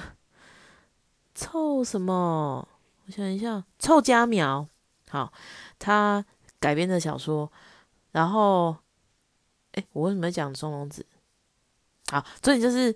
[1.35, 2.69] 臭什么。
[3.07, 4.69] 我想一下，臭家苗。
[5.09, 5.33] 好，
[5.79, 6.23] 他
[6.59, 7.51] 改编的小说。
[8.13, 8.77] 然后，
[9.73, 11.07] 哎，我为什么要讲松隆子？
[12.11, 12.95] 好，所以就是。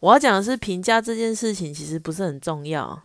[0.00, 3.02] 我要讲的是评价这件事情，其实不是很重要。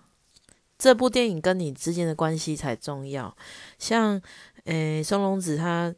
[0.78, 3.36] 这部电影跟你之间的关系才重要。
[3.80, 4.22] 像，
[4.66, 5.94] 诶，松隆子他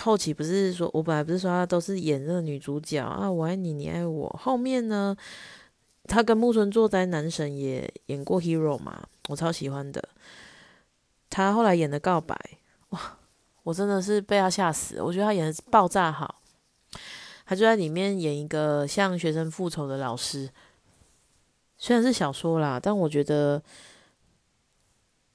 [0.00, 4.28] 后期不是说，我本来不是说他都是演那个女主角啊，我爱你，你爱我。
[4.40, 5.16] 后面呢，
[6.04, 10.06] 他跟木村拓哉男神也演过 Hero 嘛，我超喜欢的。
[11.30, 12.38] 他后来演的告白，
[12.90, 13.18] 哇，
[13.62, 15.00] 我真的是被他吓死。
[15.00, 16.42] 我觉得他演的爆炸好。
[17.48, 20.50] 他就在里面演一个向学生复仇的老师，
[21.78, 23.62] 虽然是小说啦，但我觉得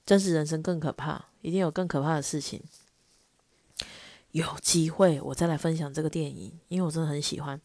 [0.06, 2.62] 真实人生更可怕，一定有更可怕的事情。
[4.32, 7.60] 有机会我再来分享这个电影，因为我真的很喜欢。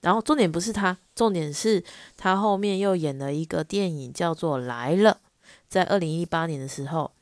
[0.00, 1.84] 然后重点不是他，重点是
[2.16, 5.20] 他后面又演了一个电影，叫做《来了》。
[5.68, 7.12] 在二零一八年的时候，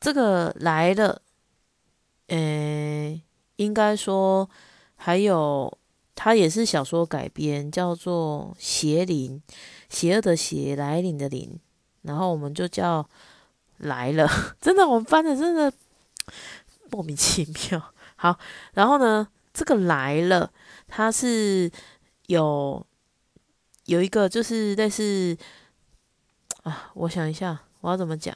[0.00, 1.20] 这个《来了》，
[2.34, 3.22] 呃，
[3.56, 4.48] 应该说
[4.96, 5.76] 还有。
[6.16, 9.40] 它也是小说改编，叫做《邪灵》，
[9.88, 11.60] 邪恶的邪，来临的临，
[12.02, 13.08] 然后我们就叫
[13.76, 14.26] 来了。
[14.58, 15.70] 真的，我们翻的真的
[16.90, 17.92] 莫名其妙。
[18.16, 18.38] 好，
[18.72, 20.50] 然后呢，这个来了，
[20.88, 21.70] 它是
[22.28, 22.84] 有
[23.84, 25.36] 有一个，就是类似
[26.62, 28.34] 啊，我想一下，我要怎么讲？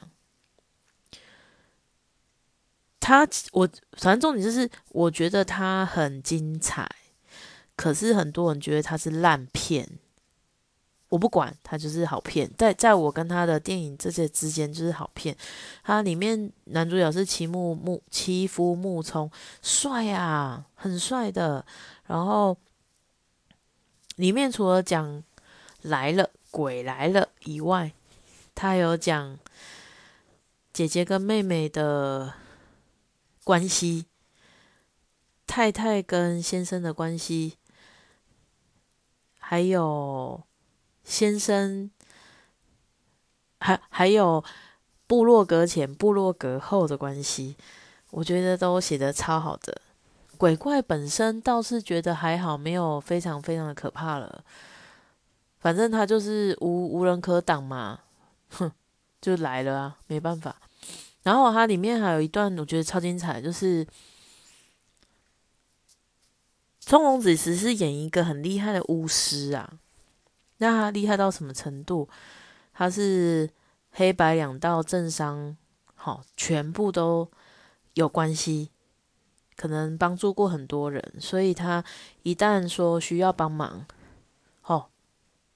[2.99, 3.67] 它我
[3.97, 6.87] 反正重点就是，我觉得它很精彩。
[7.81, 9.89] 可是很多人觉得它是烂片，
[11.09, 12.47] 我不管，它就是好片。
[12.55, 15.35] 在在我跟他的电影这些之间，就是好片。
[15.83, 19.31] 它里面男主角是齐木木齐夫木聪，
[19.63, 21.65] 帅啊，很帅的。
[22.05, 22.55] 然后
[24.17, 25.23] 里面除了讲
[25.81, 27.91] 来了鬼来了以外，
[28.53, 29.39] 他有讲
[30.71, 32.31] 姐姐跟妹妹的
[33.43, 34.05] 关系，
[35.47, 37.57] 太太跟先生的关系。
[39.51, 40.41] 还有
[41.03, 41.91] 先生，
[43.59, 44.41] 还还有
[45.07, 47.57] 部落格前、部落格后的关系，
[48.11, 49.81] 我觉得都写的超好的。
[50.37, 54.41] 鬼怪本身倒是觉得还好，没有非常非常的可怕了。
[55.59, 57.99] 反正他就是无无人可挡嘛，
[58.51, 58.71] 哼，
[59.19, 60.55] 就来了啊，没办法。
[61.23, 63.85] 然后它里面还有一段我觉得超精彩，就是。
[66.81, 69.71] 钟龙子只是演一个很厉害的巫师啊，
[70.57, 72.09] 那他厉害到什么程度？
[72.73, 73.49] 他是
[73.91, 75.55] 黑白两道政商，
[75.93, 77.29] 好，全部都
[77.93, 78.71] 有关系，
[79.55, 81.83] 可能帮助过很多人，所以他
[82.23, 83.85] 一旦说需要帮忙，
[84.63, 84.87] 哦，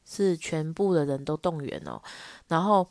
[0.05, 2.01] 是全部的人都动员哦。
[2.47, 2.87] 然后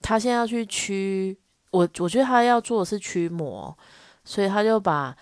[0.00, 1.36] 他现在要去驱，
[1.72, 3.76] 我我觉得他要做的是驱魔，
[4.24, 5.16] 所以他就把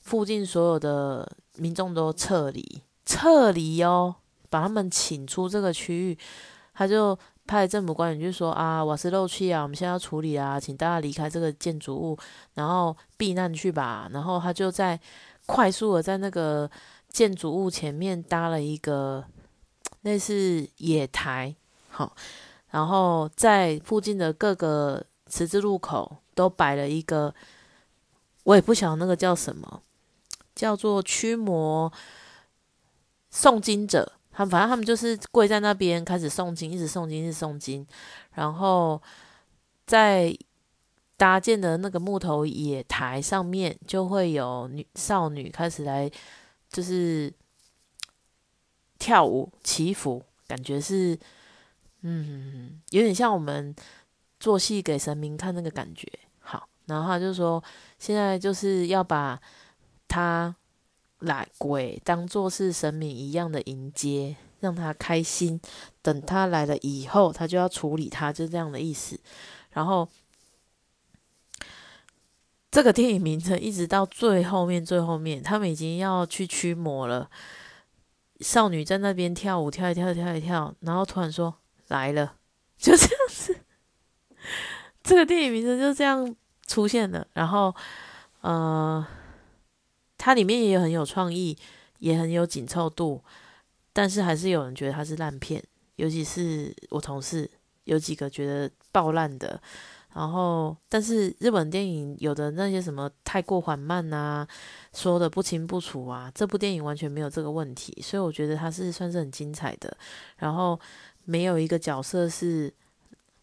[0.00, 1.30] 附近所有的。
[1.56, 4.14] 民众都撤离，撤离哦，
[4.48, 6.18] 把他们请出这个区域，
[6.74, 12.16] 他就派政府官员就说啊，瓦斯漏气啊，我们现在要处理啊，请大家离开这个建筑物，
[12.54, 14.08] 然后避难去吧。
[14.12, 14.98] 然后他就在
[15.46, 16.70] 快速的在那个
[17.08, 19.24] 建筑物前面搭了一个
[20.02, 21.54] 类似野台，
[21.88, 22.14] 好，
[22.70, 27.34] 然后在附近的各个十字路口都摆了一个，
[28.44, 29.82] 我也不晓得那个叫什么，
[30.54, 31.92] 叫做驱魔
[33.32, 34.12] 诵经者。
[34.34, 37.86] 他们反正他们就是跪在那边开始诵经，一直诵经，一直诵经，
[38.32, 39.00] 然后
[39.86, 40.34] 在
[41.18, 46.10] 搭建的那个木头野台上面，就会有女少女开始来，
[46.70, 47.30] 就是
[48.98, 51.18] 跳舞祈福，感觉是，
[52.00, 53.76] 嗯，有点像我们
[54.40, 56.10] 做戏给神明看那个感觉。
[56.40, 57.62] 好，然后他就说，
[57.98, 59.38] 现在就是要把
[60.12, 60.54] 他。
[61.24, 65.60] 来鬼当做是神明一样的迎接，让他开心。
[66.02, 69.20] 等他来了以后，他就要处理他，就这样的意思。
[69.70, 70.08] 然后
[72.72, 77.30] 这个电影名称一直到最后面，最后面他们已经要去驱魔了。
[78.40, 81.54] 少女在那边跳舞，跳一跳，跳一跳，然后突然说
[81.86, 82.34] 来了，
[82.76, 83.56] 就这样子。
[85.04, 86.34] 这个电影名称就这样
[86.66, 87.24] 出现了。
[87.32, 87.72] 然后，
[88.40, 89.06] 呃。
[90.24, 91.58] 它里面也很有创意，
[91.98, 93.20] 也很有紧凑度，
[93.92, 95.60] 但是还是有人觉得它是烂片，
[95.96, 97.50] 尤其是我同事
[97.82, 99.60] 有几个觉得爆烂的。
[100.14, 104.46] 然后，但是日本电影有的那些什么太过缓慢啊，
[104.94, 109.96] 说的不清不楚啊，这部电影完全没有这个问题，所以我觉得它是算是很精彩的。
[110.36, 110.78] 然后
[111.24, 112.72] 没有一个角色是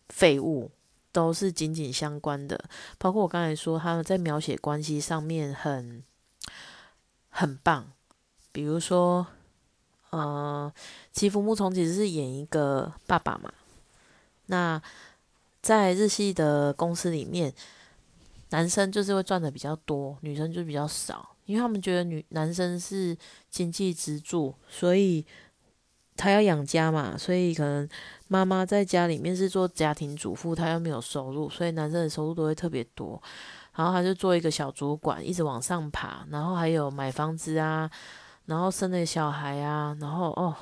[0.07, 0.71] 废物，
[1.11, 2.57] 都是紧紧相关的。
[2.97, 6.01] 包括我刚才说他们在描写关系上面很。
[7.29, 7.91] 很棒，
[8.51, 9.25] 比如说，
[10.09, 10.71] 呃，
[11.11, 13.53] 吉福木虫其实是演一个爸爸嘛。
[14.47, 14.81] 那
[15.61, 17.53] 在日系的公司里面，
[18.49, 23.15] 男生就是会赚的比较多，女生就比较少，因为他们觉得女男生是
[23.49, 25.23] 经济支柱，所以
[26.17, 27.87] 他要养家嘛，所以可能
[28.27, 33.21] 妈妈在家里面是做家庭主妇，她又没有收入，所以男生的收入都会特别多。
[33.75, 37.89] 然后他就做一个小主管，一直往上爬，然后还有买房子啊，
[38.45, 40.55] 然后生了小孩啊，然后哦，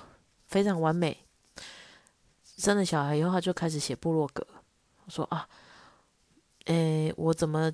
[0.45, 1.17] 非常完美。
[2.57, 4.45] 生了小孩以后，他就开始写部落格，
[5.07, 5.47] 说啊，
[6.65, 7.71] 诶，我怎么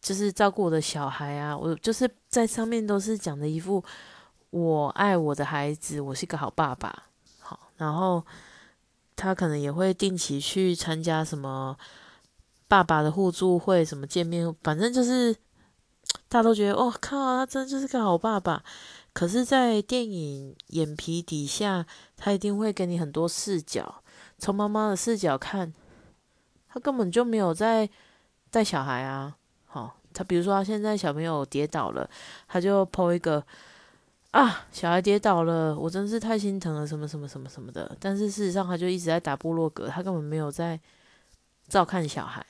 [0.00, 1.56] 就是照顾我的小孩啊？
[1.56, 3.82] 我就是在上面都是讲的一副
[4.50, 7.04] 我爱我的孩子，我是一个好爸爸。
[7.40, 8.24] 好，然后
[9.16, 11.76] 他可能也会定期去参加什么。
[12.74, 15.32] 爸爸的互助会什么见面，反正就是
[16.28, 18.64] 大家都觉得，哦靠，他真的就是个好爸爸。
[19.12, 24.02] 可是，在电影眼皮底下，他一定会给你很多视角，
[24.38, 25.72] 从妈妈的视角看，
[26.68, 27.88] 他根本就没有在
[28.50, 29.36] 带小孩啊。
[29.66, 32.10] 好，他比如说他现在小朋友跌倒了，
[32.48, 33.40] 他就剖一个
[34.32, 37.96] 啊，小孩跌倒了，我真是太心疼了，什么什么什么什么的。
[38.00, 40.80] 但是事实上，他就一直在打部落格，他根本没有在
[41.68, 42.44] 照看小孩。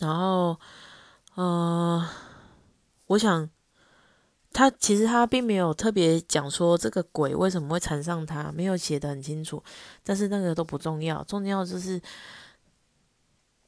[0.00, 0.58] 然后，
[1.36, 2.04] 呃，
[3.06, 3.48] 我想，
[4.52, 9.62] 他其实他并没有特别讲说这个鬼为什么会缠上他，没有写的很清楚。
[10.02, 12.00] 但是那个都不重要，重要就是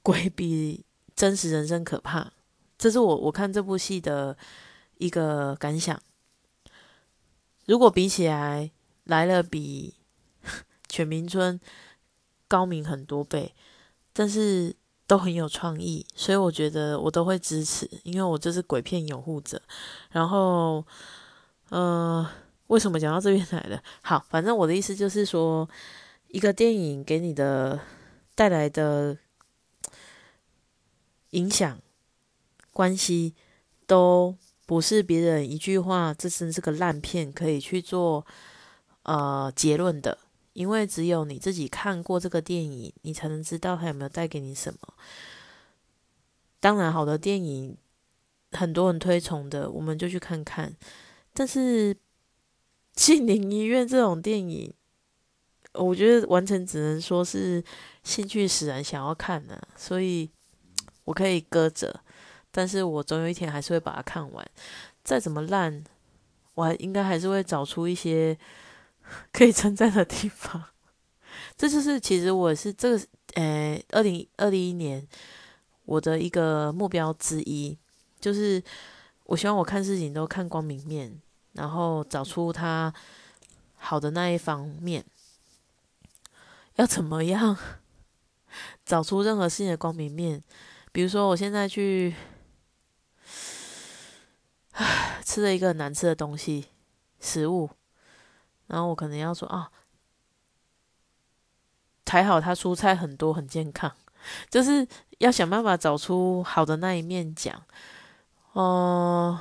[0.03, 2.33] 鬼比真实人生可怕。
[2.77, 4.37] 这是我我看这部戏的
[4.99, 6.01] 一个感想。
[7.67, 8.71] 如果比起来，
[9.05, 9.95] 来了比
[10.89, 11.61] 全民村
[12.49, 13.55] 高明很多倍，
[14.13, 14.75] 但是。
[15.07, 19.61] 都很有创意，所以我觉得我都会支持，因为我就是鬼片拥护者。
[20.11, 20.85] 然后，
[21.69, 22.29] 呃，
[22.67, 23.81] 为什么讲到这边来了？
[24.03, 25.69] 好，反正我的意思就是说，
[26.29, 27.79] 一个电影给你的
[28.35, 29.17] 带来的
[31.31, 31.79] 影响
[32.73, 33.35] 关系，
[33.87, 34.37] 都
[34.67, 38.27] 不是别人一句话“这真是个烂片”可以去做
[39.05, 40.19] 呃结论的。
[40.57, 44.95] 因为只有你自己看过这个电影，你才能知道它有没有带给你什么。
[46.61, 47.77] 当然，好的电影
[48.53, 50.75] 很多人推崇的，我们就去看看。
[51.35, 51.95] 但是
[52.97, 54.73] 《心灵医院》这种电影，
[55.75, 57.63] 我觉得完全只能说是
[58.03, 60.31] 兴趣使然，想要看的，所以
[61.05, 62.01] 我可以搁着。
[62.51, 64.51] 但是我总有一天还是会把它看完。
[65.05, 65.85] 再怎么烂，
[66.55, 68.39] 我还应该还是会找出一些。
[69.33, 70.65] 可以称赞的地方，
[71.57, 75.07] 这就是其实我是这个呃，二零二零一年
[75.85, 77.77] 我的一个目标之一，
[78.21, 78.63] 就是
[79.25, 81.21] 我希望我看事情都看光明面，
[81.53, 82.93] 然后找出它
[83.77, 85.05] 好的那一方面。
[86.77, 87.57] 要怎么样
[88.85, 90.43] 找出任何事情的光明面？
[90.93, 92.15] 比如说，我现在去
[95.25, 96.67] 吃了一个难吃的东西，
[97.21, 97.69] 食物，
[98.67, 99.71] 然后我可能要说啊，
[102.07, 103.93] 还好他蔬菜很多，很健康，
[104.49, 104.87] 就是
[105.19, 107.63] 要想办法找出好的那一面讲。
[108.53, 109.39] 哦，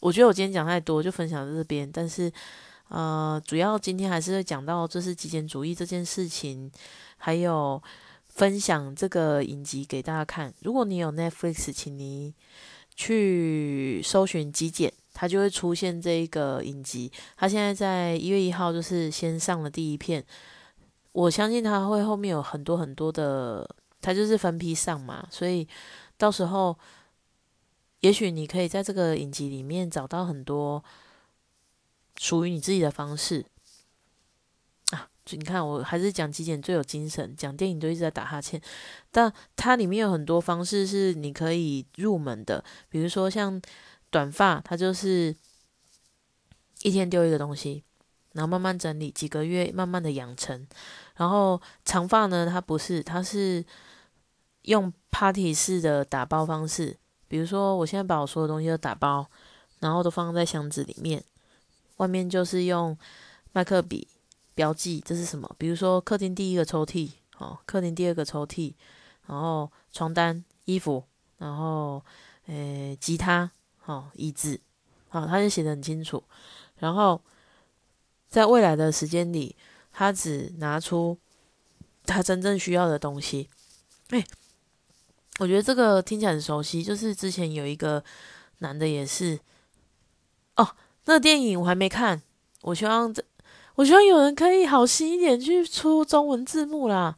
[0.00, 1.90] 我觉得我今天讲太多，就分享到这边。
[1.90, 2.32] 但是，
[2.88, 6.70] 呃，主要今天还是会讲到就是极简主义这件事情，
[7.16, 7.82] 还有
[8.26, 10.54] 分享这个影集给大家看。
[10.60, 12.34] 如果你有 Netflix，请你
[12.94, 17.10] 去搜寻极简，它就会出现这一个影集。
[17.36, 20.24] 它现在在一月一号就是先上了第一片，
[21.12, 23.68] 我相信它会后面有很多很多的，
[24.00, 25.66] 它就是分批上嘛，所以
[26.16, 26.76] 到时候。
[28.02, 30.82] 也许你可以在这个影集里面找到很多
[32.18, 33.46] 属于你自己的方式
[34.90, 35.08] 啊！
[35.30, 38.60] 你看，我还是讲极简最有精神，讲电影都一直在打哈欠。
[39.12, 43.62] 但它里面有很多方式是你可以入门的，比如说像
[44.12, 45.34] 短发，它就是
[46.82, 47.82] 一天丢一个东西，
[48.32, 50.66] 然后慢慢整理，几个月慢慢的养成。
[51.16, 53.64] 然后长发呢，它不是，它是
[54.62, 56.96] 用 party 式的打包方式。
[57.26, 59.26] 比如说，我现在把我所有东西都打包，
[59.80, 61.24] 然后都放在箱子里面，
[61.96, 62.96] 外面就是用
[63.52, 64.06] 麦克笔
[64.54, 65.50] 标记这是什么。
[65.56, 68.74] 比如说，客厅第一个抽屉，哦，客厅第二个抽屉，
[69.26, 71.02] 然后床单、衣服，
[71.38, 72.04] 然后
[72.46, 73.50] 诶，吉他，
[73.82, 74.58] 好，椅子，
[75.08, 76.22] 好，他就写的很清楚。
[76.78, 77.20] 然后
[78.28, 79.54] 在未来的时间里，
[79.92, 81.18] 他只拿出
[82.06, 83.50] 他真正需要的东西。
[84.08, 84.24] 哎。
[85.40, 88.04] 我觉得这个听起来很熟悉，就是之前有一个
[88.58, 89.40] 男的也是，
[90.56, 90.76] 哦，
[91.06, 92.20] 那电影我还没看，
[92.60, 93.24] 我希望这，
[93.76, 97.16] 我希望有人可以好心一点去出中文字幕啦。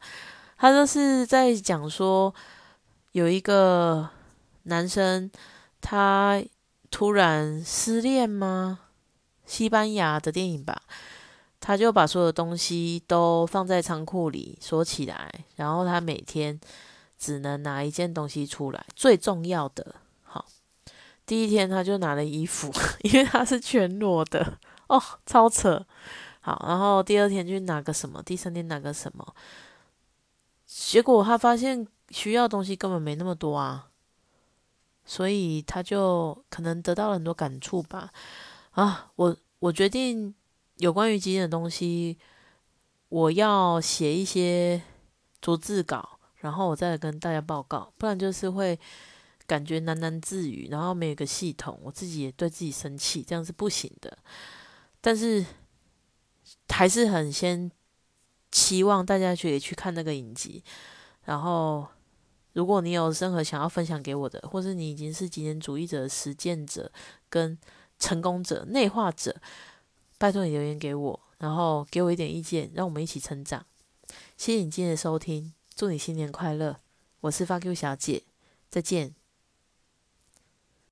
[0.57, 2.33] 他就是在讲说，
[3.11, 4.09] 有一个
[4.63, 5.29] 男生
[5.81, 6.41] 他
[6.95, 8.79] 突然失恋吗？
[9.45, 10.83] 西班牙的电影吧，
[11.59, 16.57] 他就把所有东西都放在仓库里锁起来，然后他每天。
[17.17, 19.95] 只能拿一件东西出来，最重要的。
[20.23, 20.45] 好，
[21.25, 22.71] 第一天他就拿了衣服，
[23.03, 25.83] 因为他是全裸的哦，超扯。
[26.41, 29.33] 好，然后第二天去拿个什么，第三天拿个什么，
[30.65, 33.87] 结果他发现需要东西根本没那么多啊，
[35.05, 38.11] 所以他就可能得到了很多感触吧。
[38.71, 40.33] 啊，我我决定
[40.77, 42.17] 有关于极简的东西，
[43.09, 44.81] 我要写一些
[45.39, 46.09] 逐字稿。
[46.41, 48.79] 然后我再跟大家报告，不然就是会
[49.47, 54.15] 感觉喃喃自语，然后没有个系统，我自己也对自己生气，这样是不行的。
[55.01, 55.43] 但是
[56.69, 57.71] 还是很先
[58.51, 60.63] 期望大家去去看那个影集。
[61.23, 61.87] 然后，
[62.55, 66.89] 如果你有任何想要分享给我的，或是你已经是极简主义者、实践者
[67.29, 67.57] 跟
[67.99, 69.35] 成功者、内化者，
[70.17, 73.65] 拜托你留言给我，然后给我一点意见，让我们一起成长。
[74.37, 75.53] 谢谢你今天的收听。
[75.75, 76.79] 祝你新年快乐！
[77.19, 78.23] 我是发 Q 小姐，
[78.69, 79.24] 再见。